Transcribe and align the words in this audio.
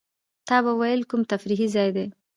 تا 0.47 0.55
به 0.65 0.71
وېل 0.79 1.01
کوم 1.09 1.21
تفریحي 1.31 1.67
ځای 1.75 1.89
دی. 1.95 2.05